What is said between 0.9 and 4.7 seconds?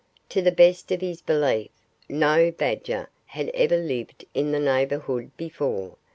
of his belief, no badger had ever lived in the